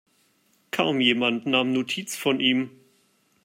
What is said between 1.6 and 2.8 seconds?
Notiz von ihm.